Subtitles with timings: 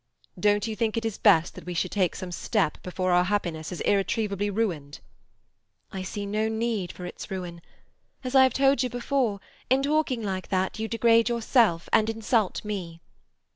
[0.39, 3.81] "Don't you think it best that we should take some step before our happiness is
[3.81, 4.99] irretrievably ruined?"
[5.91, 7.61] "I see no need for its ruin.
[8.23, 12.65] As I have told you before, in talking like that you degrade yourself and insult
[12.65, 12.99] me."